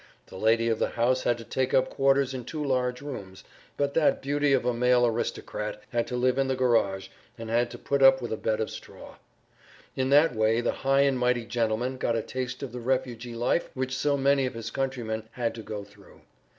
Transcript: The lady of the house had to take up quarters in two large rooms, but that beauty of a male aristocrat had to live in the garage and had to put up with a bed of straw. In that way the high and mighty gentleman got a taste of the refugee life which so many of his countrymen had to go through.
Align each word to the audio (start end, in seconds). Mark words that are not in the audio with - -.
The 0.25 0.35
lady 0.35 0.67
of 0.67 0.79
the 0.79 0.89
house 0.89 1.21
had 1.25 1.37
to 1.37 1.43
take 1.43 1.75
up 1.75 1.91
quarters 1.91 2.33
in 2.33 2.43
two 2.43 2.65
large 2.65 3.03
rooms, 3.03 3.43
but 3.77 3.93
that 3.93 4.19
beauty 4.19 4.51
of 4.51 4.65
a 4.65 4.73
male 4.73 5.05
aristocrat 5.05 5.79
had 5.91 6.07
to 6.07 6.15
live 6.15 6.39
in 6.39 6.47
the 6.47 6.55
garage 6.55 7.09
and 7.37 7.51
had 7.51 7.69
to 7.69 7.77
put 7.77 8.01
up 8.01 8.19
with 8.19 8.33
a 8.33 8.35
bed 8.35 8.59
of 8.59 8.71
straw. 8.71 9.17
In 9.95 10.09
that 10.09 10.33
way 10.33 10.59
the 10.59 10.71
high 10.71 11.01
and 11.01 11.19
mighty 11.19 11.45
gentleman 11.45 11.97
got 11.97 12.15
a 12.15 12.23
taste 12.23 12.63
of 12.63 12.71
the 12.71 12.79
refugee 12.79 13.35
life 13.35 13.69
which 13.75 13.95
so 13.95 14.17
many 14.17 14.47
of 14.47 14.55
his 14.55 14.71
countrymen 14.71 15.21
had 15.33 15.53
to 15.53 15.61
go 15.61 15.83
through. 15.83 16.21